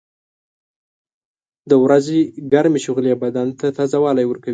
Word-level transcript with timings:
•د 1.69 1.71
ورځې 1.83 2.19
ګرمې 2.51 2.79
شغلې 2.85 3.13
بدن 3.23 3.47
ته 3.59 3.67
تازهوالی 3.77 4.25
ورکوي. 4.27 4.49